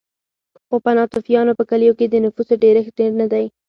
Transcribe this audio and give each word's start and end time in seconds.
خو 0.67 0.75
په 0.83 0.91
ناتوفیانو 0.97 1.57
په 1.59 1.63
کلیو 1.69 1.97
کې 1.99 2.05
د 2.09 2.15
نفوسو 2.25 2.53
ډېرښت 2.63 2.91
ډېر 2.99 3.11
نه 3.21 3.27
دی 3.33 3.45